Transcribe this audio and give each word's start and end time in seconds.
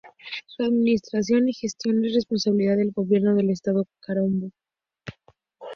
Su 0.47 0.63
administración 0.63 1.47
y 1.47 1.53
gestión 1.53 2.03
es 2.03 2.15
responsabilidad 2.15 2.77
del 2.77 2.91
Gobierno 2.91 3.35
del 3.35 3.51
Estado 3.51 3.85
Carabobo. 3.99 4.49